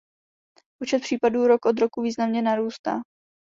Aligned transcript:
Počet 0.81 0.99
případů 1.01 1.47
rok 1.47 1.65
od 1.65 1.79
roku 1.79 2.01
významně 2.01 2.41
narůstá. 2.41 3.01